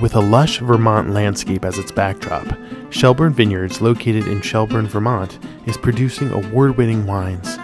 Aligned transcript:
With 0.00 0.14
a 0.14 0.20
lush 0.20 0.58
Vermont 0.58 1.12
landscape 1.12 1.64
as 1.64 1.78
its 1.78 1.90
backdrop, 1.90 2.46
Shelburne 2.90 3.32
Vineyards, 3.32 3.80
located 3.80 4.28
in 4.28 4.42
Shelburne, 4.42 4.86
Vermont, 4.86 5.38
is 5.64 5.78
producing 5.78 6.30
award 6.30 6.76
winning 6.76 7.06
wines. 7.06 7.56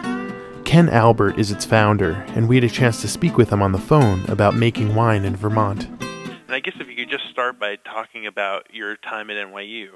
Ken 0.65 0.89
Albert 0.89 1.39
is 1.39 1.51
its 1.51 1.67
founder, 1.67 2.13
and 2.29 2.49
we 2.49 2.57
had 2.57 2.65
a 2.65 2.71
chance 2.71 3.03
to 3.03 3.09
speak 3.09 3.37
with 3.37 3.53
him 3.53 3.61
on 3.61 3.73
the 3.73 3.79
phone 3.79 4.25
about 4.31 4.55
making 4.55 4.95
wine 4.95 5.27
in 5.27 5.37
Vermont. 5.37 5.87
And 5.91 6.53
I 6.53 6.61
guess 6.61 6.73
if 6.81 6.89
you 6.89 6.97
could 6.97 7.11
just 7.11 7.29
start 7.29 7.61
by 7.61 7.77
talking 7.77 8.27
about 8.27 8.73
your 8.73 8.97
time 8.97 9.29
at 9.29 9.37
NYU. 9.37 9.91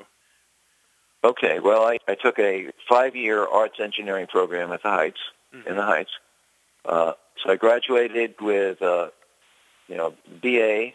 Okay, 1.25 1.59
well, 1.59 1.87
I, 1.87 2.00
I 2.07 2.16
took 2.16 2.39
a 2.39 2.71
five-year 2.87 3.46
arts 3.46 3.80
engineering 3.80 4.27
program 4.27 4.73
at 4.73 4.82
the 4.82 4.91
Heights, 4.91 5.21
mm-hmm. 5.55 5.66
in 5.66 5.77
the 5.77 5.82
Heights. 5.82 6.11
Uh, 6.84 7.12
so 7.43 7.50
I 7.50 7.57
graduated 7.57 8.34
with, 8.43 8.82
uh, 8.82 9.09
you 9.89 9.96
know, 9.96 10.12
BA 10.43 10.93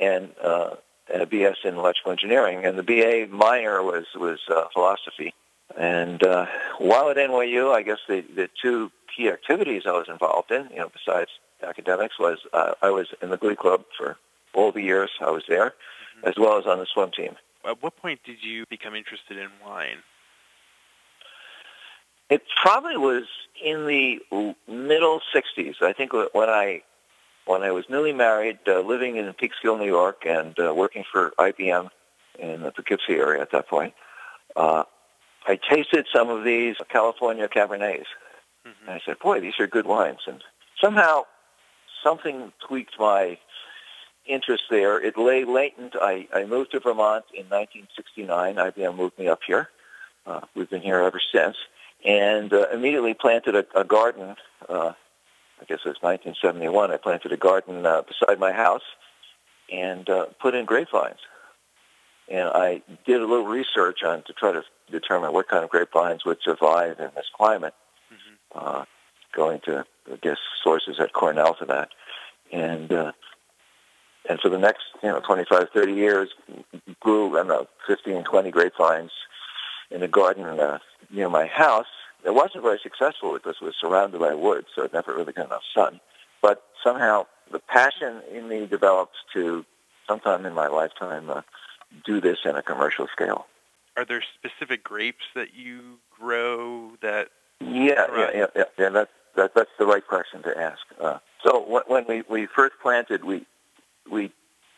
and 0.00 0.30
uh, 0.42 0.76
a 1.12 1.26
BS 1.26 1.64
in 1.64 1.74
electrical 1.74 2.12
engineering, 2.12 2.64
and 2.64 2.78
the 2.78 2.82
BA 2.82 3.26
minor 3.34 3.82
was 3.82 4.06
was 4.14 4.40
uh, 4.48 4.64
philosophy. 4.72 5.34
And 5.76 6.22
uh, 6.22 6.46
while 6.78 7.10
at 7.10 7.16
NYU, 7.16 7.72
I 7.74 7.82
guess 7.82 7.98
the 8.08 8.22
the 8.22 8.48
two 8.60 8.90
key 9.14 9.28
activities 9.28 9.82
I 9.86 9.92
was 9.92 10.08
involved 10.08 10.50
in, 10.50 10.68
you 10.70 10.78
know, 10.78 10.90
besides 10.90 11.30
academics, 11.62 12.18
was 12.18 12.38
uh, 12.52 12.74
I 12.82 12.90
was 12.90 13.08
in 13.22 13.30
the 13.30 13.36
Glee 13.36 13.56
Club 13.56 13.84
for 13.96 14.16
all 14.54 14.72
the 14.72 14.82
years 14.82 15.10
I 15.20 15.30
was 15.30 15.44
there, 15.48 15.74
mm-hmm. 16.18 16.28
as 16.28 16.34
well 16.36 16.58
as 16.58 16.66
on 16.66 16.78
the 16.78 16.86
swim 16.86 17.10
team. 17.10 17.36
At 17.66 17.82
what 17.82 17.96
point 17.96 18.20
did 18.24 18.42
you 18.42 18.66
become 18.66 18.94
interested 18.94 19.38
in 19.38 19.48
wine? 19.64 19.98
It 22.30 22.42
probably 22.62 22.96
was 22.96 23.24
in 23.62 23.86
the 23.86 24.54
middle 24.68 25.20
'60s. 25.34 25.82
I 25.82 25.92
think 25.92 26.12
when 26.12 26.48
I 26.48 26.82
when 27.46 27.62
I 27.62 27.70
was 27.70 27.84
newly 27.88 28.12
married, 28.12 28.58
uh, 28.66 28.80
living 28.80 29.16
in 29.16 29.32
Peekskill, 29.34 29.78
New 29.78 29.86
York, 29.86 30.24
and 30.26 30.58
uh, 30.58 30.74
working 30.74 31.04
for 31.10 31.32
IBM 31.38 31.88
in 32.38 32.62
the 32.62 32.72
Poughkeepsie 32.72 33.14
area 33.14 33.42
at 33.42 33.52
that 33.52 33.68
point, 33.68 33.94
uh, 34.56 34.84
I 35.46 35.58
tasted 35.70 36.06
some 36.14 36.30
of 36.30 36.44
these 36.44 36.76
California 36.88 37.48
Cabernets. 37.48 38.06
Mm-hmm. 38.66 38.88
And 38.88 38.90
I 38.90 39.00
said, 39.04 39.18
boy, 39.18 39.40
these 39.40 39.54
are 39.60 39.66
good 39.66 39.86
wines. 39.86 40.20
And 40.26 40.42
somehow 40.80 41.24
something 42.02 42.52
tweaked 42.66 42.98
my 42.98 43.38
interest 44.26 44.64
there. 44.70 45.00
It 45.00 45.18
lay 45.18 45.44
latent. 45.44 45.94
I, 46.00 46.28
I 46.32 46.44
moved 46.44 46.72
to 46.72 46.80
Vermont 46.80 47.24
in 47.34 47.44
1969. 47.50 48.56
IBM 48.56 48.96
moved 48.96 49.18
me 49.18 49.28
up 49.28 49.40
here. 49.46 49.68
Uh, 50.26 50.40
we've 50.54 50.70
been 50.70 50.80
here 50.80 51.00
ever 51.00 51.20
since. 51.32 51.56
And 52.04 52.52
uh, 52.52 52.68
immediately 52.72 53.14
planted 53.14 53.54
a, 53.54 53.66
a 53.74 53.84
garden 53.84 54.36
uh, 54.68 54.92
I 55.64 55.66
guess 55.66 55.80
it 55.86 55.88
was 55.88 56.02
1971, 56.02 56.90
I 56.90 56.98
planted 56.98 57.32
a 57.32 57.38
garden 57.38 57.86
uh, 57.86 58.02
beside 58.02 58.38
my 58.38 58.52
house 58.52 58.82
and 59.72 60.08
uh, 60.10 60.26
put 60.38 60.54
in 60.54 60.66
grapevines. 60.66 61.20
And 62.30 62.48
I 62.48 62.82
did 63.06 63.22
a 63.22 63.26
little 63.26 63.46
research 63.46 64.02
on 64.04 64.24
to 64.24 64.34
try 64.34 64.52
to 64.52 64.62
determine 64.90 65.32
what 65.32 65.48
kind 65.48 65.64
of 65.64 65.70
grapevines 65.70 66.26
would 66.26 66.36
survive 66.42 67.00
in 67.00 67.08
this 67.16 67.30
climate, 67.34 67.72
mm-hmm. 68.12 68.58
uh, 68.58 68.84
going 69.34 69.60
to, 69.64 69.86
I 70.12 70.16
guess, 70.16 70.36
sources 70.62 70.96
at 71.00 71.14
Cornell 71.14 71.54
for 71.54 71.64
that. 71.64 71.88
And 72.52 72.92
uh, 72.92 73.12
and 74.28 74.38
for 74.40 74.50
the 74.50 74.58
next, 74.58 74.84
you 75.02 75.08
know, 75.08 75.20
25, 75.20 75.68
30 75.74 75.92
years, 75.92 76.28
grew, 77.00 77.34
I 77.34 77.38
don't 77.38 77.48
know, 77.48 77.66
15, 77.86 78.24
20 78.24 78.50
grapevines 78.50 79.12
in 79.90 80.02
a 80.02 80.08
garden 80.08 80.44
uh, 80.44 80.78
near 81.10 81.28
my 81.30 81.46
house 81.46 81.86
it 82.24 82.34
wasn't 82.34 82.62
very 82.62 82.78
successful 82.82 83.34
because 83.34 83.56
it 83.60 83.64
was 83.64 83.74
surrounded 83.80 84.20
by 84.20 84.34
woods, 84.34 84.68
so 84.74 84.82
it 84.82 84.92
never 84.92 85.14
really 85.14 85.32
got 85.32 85.46
enough 85.46 85.62
sun. 85.74 86.00
But 86.40 86.62
somehow 86.82 87.26
the 87.50 87.58
passion 87.58 88.22
in 88.32 88.48
me 88.48 88.66
developed 88.66 89.16
to 89.34 89.64
sometime 90.08 90.46
in 90.46 90.54
my 90.54 90.68
lifetime 90.68 91.30
uh, 91.30 91.42
do 92.04 92.20
this 92.20 92.38
in 92.44 92.56
a 92.56 92.62
commercial 92.62 93.06
scale. 93.08 93.46
Are 93.96 94.04
there 94.04 94.22
specific 94.34 94.82
grapes 94.82 95.24
that 95.34 95.54
you 95.54 95.98
grow 96.18 96.92
that? 97.00 97.28
Yeah, 97.60 98.06
yeah, 98.16 98.30
yeah, 98.34 98.46
yeah, 98.56 98.64
yeah. 98.78 98.88
That's 98.88 99.10
that, 99.36 99.54
that's 99.54 99.70
the 99.78 99.86
right 99.86 100.06
question 100.06 100.42
to 100.42 100.58
ask. 100.58 100.82
Uh, 101.00 101.18
so 101.44 101.82
when 101.86 102.04
we, 102.06 102.22
we 102.28 102.46
first 102.46 102.74
planted, 102.82 103.24
we 103.24 103.46
we 104.10 104.32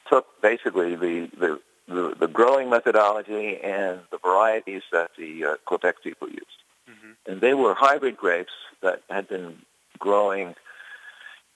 took 0.08 0.26
basically 0.42 0.96
the, 0.96 1.30
the 1.38 1.60
the, 1.88 2.14
the 2.18 2.26
growing 2.26 2.68
methodology 2.68 3.58
and 3.62 4.00
the 4.10 4.18
varieties 4.18 4.82
that 4.92 5.10
the 5.16 5.44
uh, 5.44 5.54
Quebec 5.64 6.02
people 6.02 6.28
used. 6.28 6.62
Mm-hmm. 6.88 7.32
And 7.32 7.40
they 7.40 7.54
were 7.54 7.74
hybrid 7.74 8.16
grapes 8.16 8.52
that 8.82 9.02
had 9.10 9.28
been 9.28 9.58
growing 9.98 10.54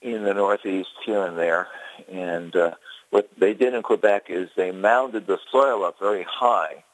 in 0.03 0.25
the 0.25 0.35
Northeast 0.35 0.91
here 1.05 1.25
and 1.25 1.39
there. 1.39 1.69
And 2.11 2.55
uh, 2.57 2.75
what 3.11 3.29
they 3.39 3.55
did 3.55 3.75
in 3.75 3.83
Quebec 3.83 4.27
is 4.29 4.49
they 4.57 4.73
mounded 4.73 5.27
the 5.27 5.39
soil 5.51 5.85
up 5.85 5.99
very 5.99 6.25
high 6.29 6.85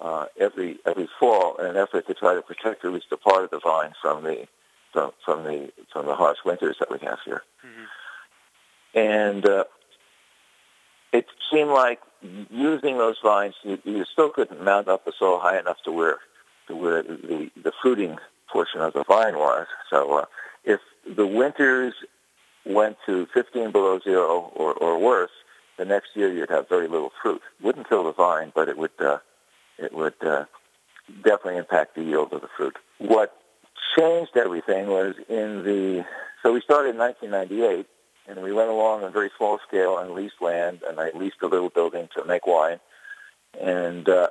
uh, 0.00 0.26
every 0.38 0.78
every 0.86 1.08
fall 1.18 1.56
in 1.56 1.66
an 1.66 1.76
effort 1.76 2.06
to 2.06 2.14
try 2.14 2.34
to 2.34 2.42
protect 2.42 2.84
at 2.84 2.92
least 2.92 3.06
a 3.10 3.16
part 3.16 3.44
of 3.44 3.50
the 3.50 3.58
vine 3.58 3.92
from 4.00 4.22
the 4.22 4.46
from, 4.92 5.12
from 5.24 5.44
the 5.44 5.72
from 5.92 6.06
the 6.06 6.14
harsh 6.14 6.38
winters 6.44 6.76
that 6.78 6.90
we 6.90 6.98
have 6.98 7.18
here. 7.24 7.42
Mm-hmm. 7.64 8.98
And 8.98 9.48
uh, 9.48 9.64
it 11.12 11.26
seemed 11.50 11.70
like 11.70 12.00
using 12.50 12.98
those 12.98 13.16
vines, 13.22 13.54
you, 13.62 13.78
you 13.84 14.04
still 14.04 14.30
couldn't 14.30 14.62
mount 14.62 14.88
up 14.88 15.04
the 15.04 15.12
soil 15.18 15.38
high 15.38 15.58
enough 15.58 15.82
to 15.84 15.92
where 15.92 16.18
where 16.76 17.02
the, 17.02 17.50
the 17.62 17.72
fruiting 17.82 18.18
portion 18.50 18.80
of 18.80 18.92
the 18.92 19.04
vine 19.04 19.36
was. 19.36 19.66
So 19.90 20.18
uh, 20.18 20.24
if 20.64 20.80
the 21.06 21.26
winters 21.26 21.94
went 22.64 22.96
to 23.06 23.26
15 23.32 23.72
below 23.72 24.00
zero 24.00 24.52
or, 24.54 24.74
or 24.74 24.98
worse, 24.98 25.30
the 25.76 25.84
next 25.84 26.08
year 26.14 26.32
you'd 26.32 26.50
have 26.50 26.68
very 26.68 26.88
little 26.88 27.12
fruit. 27.22 27.40
Wouldn't 27.62 27.88
kill 27.88 28.04
the 28.04 28.12
vine, 28.12 28.52
but 28.54 28.68
it 28.68 28.76
would 28.76 28.90
uh, 29.00 29.18
it 29.78 29.94
would 29.94 30.22
uh, 30.22 30.44
definitely 31.22 31.56
impact 31.56 31.94
the 31.94 32.02
yield 32.02 32.32
of 32.32 32.40
the 32.40 32.48
fruit. 32.56 32.76
What 32.98 33.34
changed 33.96 34.36
everything 34.36 34.88
was 34.88 35.14
in 35.28 35.62
the 35.64 36.04
so 36.42 36.52
we 36.52 36.60
started 36.60 36.90
in 36.90 36.98
1998 36.98 37.86
and 38.28 38.42
we 38.42 38.52
went 38.52 38.68
along 38.68 39.02
on 39.02 39.08
a 39.08 39.10
very 39.10 39.30
small 39.36 39.58
scale 39.66 39.98
and 39.98 40.12
leased 40.12 40.40
land 40.40 40.80
and 40.86 41.00
I 41.00 41.10
leased 41.14 41.42
a 41.42 41.46
little 41.46 41.70
building 41.70 42.08
to 42.16 42.24
make 42.24 42.46
wine 42.46 42.80
and 43.58 44.08
uh, 44.08 44.28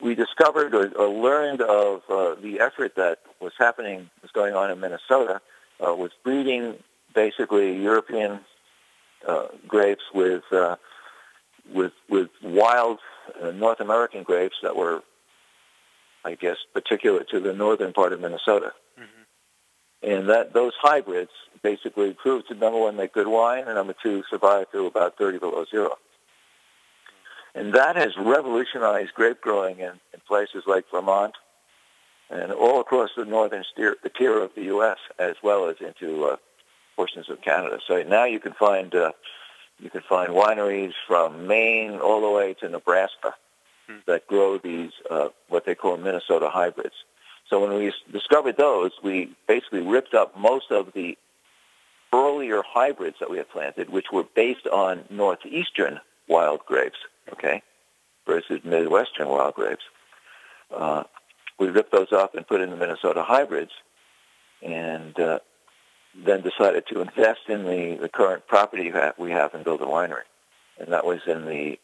we 0.00 0.14
discovered 0.14 0.74
or, 0.74 0.90
or 0.96 1.08
learned 1.08 1.60
of 1.60 2.02
uh, 2.08 2.34
the 2.40 2.60
effort 2.60 2.94
that 2.96 3.18
was 3.40 3.52
happening, 3.58 4.10
was 4.22 4.30
going 4.30 4.54
on 4.54 4.70
in 4.70 4.80
Minnesota, 4.80 5.40
uh, 5.86 5.94
was 5.94 6.10
breeding 6.24 6.76
basically 7.14 7.76
European 7.82 8.40
uh, 9.26 9.48
grapes 9.66 10.02
with 10.14 10.42
uh, 10.52 10.76
with 11.72 11.92
with 12.08 12.28
wild 12.42 12.98
uh, 13.42 13.50
North 13.50 13.80
American 13.80 14.22
grapes 14.22 14.56
that 14.62 14.76
were, 14.76 15.02
I 16.24 16.34
guess, 16.34 16.56
particular 16.72 17.24
to 17.30 17.40
the 17.40 17.52
northern 17.52 17.92
part 17.92 18.12
of 18.12 18.20
Minnesota. 18.20 18.72
Mm-hmm. 18.98 20.10
And 20.10 20.28
that 20.28 20.52
those 20.52 20.72
hybrids 20.80 21.30
basically 21.62 22.14
proved 22.14 22.48
to 22.48 22.54
number 22.54 22.78
one 22.78 22.96
make 22.96 23.12
good 23.12 23.28
wine, 23.28 23.64
and 23.66 23.74
number 23.74 23.94
two 24.02 24.22
survive 24.30 24.70
to 24.72 24.86
about 24.86 25.18
30 25.18 25.38
below 25.38 25.64
zero. 25.70 25.96
And 27.54 27.74
that 27.74 27.96
has 27.96 28.16
revolutionized 28.16 29.14
grape 29.14 29.40
growing 29.40 29.80
in, 29.80 29.92
in 30.12 30.20
places 30.26 30.64
like 30.66 30.84
Vermont 30.90 31.34
and 32.30 32.52
all 32.52 32.80
across 32.80 33.10
the 33.16 33.24
northern 33.24 33.64
steer, 33.72 33.96
the 34.02 34.08
tier 34.08 34.40
of 34.40 34.54
the 34.54 34.64
U.S. 34.64 34.98
as 35.18 35.34
well 35.42 35.68
as 35.68 35.76
into 35.80 36.24
uh, 36.24 36.36
portions 36.96 37.28
of 37.28 37.42
Canada. 37.42 37.80
So 37.86 38.02
now 38.02 38.24
you 38.24 38.38
can 38.38 38.52
find 38.52 38.94
uh, 38.94 39.12
you 39.80 39.90
can 39.90 40.02
find 40.02 40.30
wineries 40.30 40.92
from 41.06 41.46
Maine 41.46 41.98
all 41.98 42.20
the 42.20 42.30
way 42.30 42.54
to 42.60 42.68
Nebraska 42.68 43.34
hmm. 43.88 43.96
that 44.06 44.26
grow 44.26 44.58
these 44.58 44.92
uh, 45.10 45.28
what 45.48 45.64
they 45.64 45.74
call 45.74 45.96
Minnesota 45.96 46.48
hybrids. 46.48 46.94
So 47.48 47.66
when 47.66 47.76
we 47.76 47.92
discovered 48.12 48.56
those, 48.56 48.92
we 49.02 49.34
basically 49.48 49.80
ripped 49.80 50.14
up 50.14 50.38
most 50.38 50.70
of 50.70 50.92
the 50.92 51.18
earlier 52.12 52.62
hybrids 52.64 53.16
that 53.18 53.30
we 53.30 53.38
had 53.38 53.48
planted, 53.50 53.90
which 53.90 54.12
were 54.12 54.24
based 54.24 54.66
on 54.68 55.04
northeastern 55.10 56.00
wild 56.28 56.60
grapes 56.64 56.98
okay, 57.32 57.62
versus 58.26 58.60
Midwestern 58.64 59.28
wild 59.28 59.54
grapes. 59.54 59.82
Uh, 60.74 61.04
we 61.58 61.68
ripped 61.68 61.92
those 61.92 62.12
off 62.12 62.34
and 62.34 62.46
put 62.46 62.60
in 62.60 62.70
the 62.70 62.76
Minnesota 62.76 63.22
hybrids, 63.22 63.72
and 64.62 65.18
uh, 65.18 65.38
then 66.14 66.42
decided 66.42 66.84
to 66.88 67.00
invest 67.00 67.40
in 67.48 67.64
the, 67.64 67.98
the 68.00 68.08
current 68.08 68.46
property 68.46 68.90
that 68.90 69.18
we 69.18 69.30
have 69.30 69.54
and 69.54 69.64
build 69.64 69.80
a 69.80 69.86
winery. 69.86 70.24
And 70.78 70.92
that 70.92 71.04
was 71.04 71.20
in 71.26 71.44
the, 71.44 71.78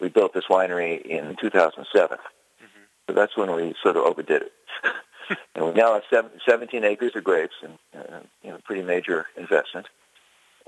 we 0.00 0.08
built 0.08 0.32
this 0.34 0.44
winery 0.48 1.02
in 1.02 1.36
2007. 1.40 2.18
Mm-hmm. 2.18 2.64
So 3.06 3.12
that's 3.12 3.36
when 3.36 3.52
we 3.52 3.74
sort 3.82 3.96
of 3.96 4.04
overdid 4.04 4.42
it. 4.42 4.52
and 5.54 5.66
we 5.66 5.72
now 5.72 5.94
have 5.94 6.04
seven, 6.10 6.30
17 6.48 6.84
acres 6.84 7.12
of 7.16 7.24
grapes 7.24 7.56
and, 7.62 7.78
uh, 7.94 8.20
you 8.42 8.50
know, 8.50 8.58
pretty 8.64 8.82
major 8.82 9.26
investment 9.36 9.86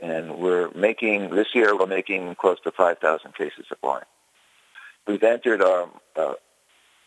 and 0.02 0.38
we're 0.38 0.70
making 0.73 1.31
this 1.31 1.55
year 1.55 1.76
we're 1.76 1.87
making 1.87 2.35
close 2.37 2.58
to 2.64 2.70
5,000 2.70 3.35
cases 3.35 3.67
of 3.70 3.79
wine. 3.82 4.05
We've 5.06 5.23
entered 5.23 5.62
our 5.62 5.88
uh, 6.17 6.35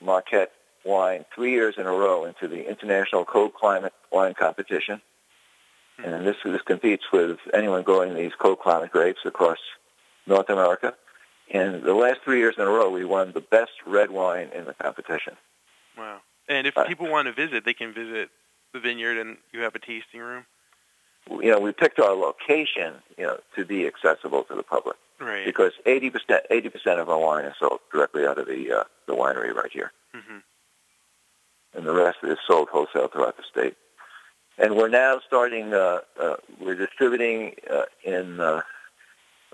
Marquette 0.01 0.51
wine 0.85 1.25
three 1.33 1.51
years 1.51 1.75
in 1.77 1.85
a 1.85 1.91
row 1.91 2.25
into 2.25 2.47
the 2.47 2.67
International 2.69 3.25
Cold 3.25 3.53
Climate 3.53 3.93
Wine 4.11 4.33
Competition, 4.33 5.01
hmm. 5.97 6.05
and 6.05 6.27
this 6.27 6.37
this 6.43 6.61
competes 6.61 7.05
with 7.11 7.39
anyone 7.53 7.83
growing 7.83 8.15
these 8.15 8.33
cold 8.37 8.59
climate 8.59 8.91
grapes 8.91 9.21
across 9.25 9.59
North 10.27 10.49
America. 10.49 10.93
And 11.51 11.83
the 11.83 11.93
last 11.93 12.21
three 12.23 12.39
years 12.39 12.55
in 12.57 12.63
a 12.63 12.69
row, 12.69 12.89
we 12.89 13.05
won 13.05 13.33
the 13.33 13.41
best 13.41 13.71
red 13.85 14.09
wine 14.09 14.49
in 14.55 14.65
the 14.65 14.73
competition. 14.73 15.35
Wow. 15.97 16.21
And 16.47 16.65
if 16.65 16.77
Uh, 16.77 16.85
people 16.85 17.07
want 17.09 17.27
to 17.27 17.33
visit, 17.33 17.65
they 17.65 17.73
can 17.73 17.93
visit 17.93 18.29
the 18.73 18.79
vineyard 18.79 19.17
and 19.17 19.37
you 19.51 19.61
have 19.61 19.75
a 19.75 19.79
tasting 19.79 20.19
room? 20.19 20.45
You 21.29 21.51
know, 21.51 21.59
we 21.59 21.71
picked 21.71 21.99
our 21.99 22.13
location, 22.15 22.93
you 23.17 23.25
know, 23.25 23.37
to 23.55 23.65
be 23.65 23.87
accessible 23.87 24.43
to 24.45 24.55
the 24.55 24.63
public 24.63 24.97
Right. 25.19 25.45
because 25.45 25.71
80%, 25.85 26.11
80% 26.51 26.99
of 26.99 27.09
our 27.09 27.17
wine 27.19 27.45
is 27.45 27.55
sold 27.57 27.79
directly 27.91 28.25
out 28.25 28.37
of 28.37 28.47
the, 28.47 28.71
uh, 28.79 28.83
the 29.07 29.13
winery 29.13 29.53
right 29.53 29.71
here. 29.71 29.91
hmm 30.13 30.39
and 31.75 31.87
the 31.87 31.93
rest 31.93 32.19
is 32.21 32.37
sold 32.45 32.69
wholesale 32.69 33.07
throughout 33.07 33.35
the 33.35 33.43
state. 33.49 33.75
And 34.59 34.75
we're 34.75 34.89
now 34.89 35.19
starting, 35.25 35.73
uh, 35.73 36.01
uh, 36.21 36.35
we're 36.59 36.75
distributing 36.75 37.55
uh, 37.67 37.85
in 38.03 38.39
uh, 38.39 38.61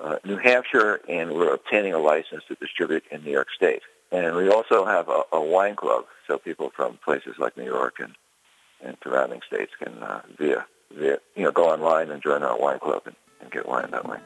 uh, 0.04 0.18
New 0.25 0.36
Hampshire, 0.36 1.00
and 1.07 1.31
we're 1.31 1.54
obtaining 1.54 1.94
a 1.94 1.98
license 2.00 2.44
to 2.50 2.56
distribute 2.56 3.06
in 3.10 3.24
New 3.24 3.31
York 3.31 3.48
State. 3.56 3.83
And 4.12 4.36
we 4.36 4.50
also 4.50 4.83
have 4.83 5.07
a, 5.07 5.21
a 5.31 5.39
wine 5.42 5.77
club, 5.77 6.06
so 6.27 6.38
people 6.38 6.71
from 6.75 6.98
places 7.06 7.36
like 7.39 7.56
New 7.56 7.63
York 7.63 8.00
and, 8.00 8.16
and 8.83 8.98
surrounding 9.01 9.39
states 9.48 9.71
can 9.81 9.94
uh, 10.04 10.21
via, 10.38 10.66
you 10.96 11.18
know, 11.38 11.52
go 11.52 11.70
online 11.70 12.10
and 12.12 12.22
join 12.22 12.44
our 12.44 12.60
wine 12.60 12.80
club 12.80 13.02
and, 13.06 13.16
and 13.42 13.52
get 13.52 13.68
wine 13.68 13.90
that 13.92 14.08
way. 14.08 14.20